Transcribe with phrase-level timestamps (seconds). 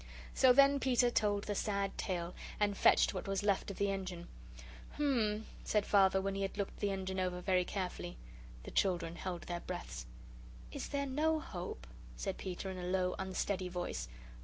[0.33, 4.27] So then Peter told the sad tale, and fetched what was left of the Engine.
[4.93, 8.17] "Hum," said Father, when he had looked the Engine over very carefully.
[8.63, 10.07] The children held their breaths.
[10.71, 11.85] "Is there NO hope?"
[12.15, 14.09] said Peter, in a low, unsteady voice.